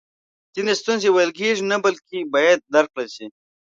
ځینې 0.53 0.73
ستونزی 0.81 1.09
ویل 1.11 1.31
کیږي 1.39 1.63
نه 1.71 1.77
بلکې 1.85 2.19
باید 2.33 2.59
درک 2.73 2.89
کړل 2.93 3.07
سي 3.15 3.25